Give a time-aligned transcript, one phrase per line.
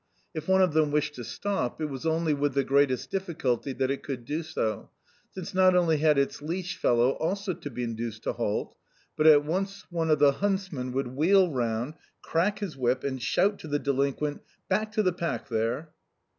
[0.33, 3.91] If one of them wished to stop, it was only with the greatest difficulty that
[3.91, 4.89] it could do so,
[5.29, 8.75] since not only had its leash fellow also to be induced to halt,
[9.15, 11.93] but at once one of the huntsmen would wheel round,
[12.23, 15.91] crack his whip, and shout to the delinquent, "Back to the pack, there!"